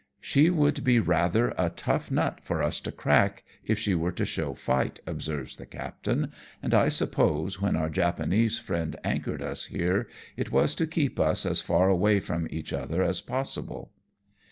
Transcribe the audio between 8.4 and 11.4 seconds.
friend anchored us here, it was to keep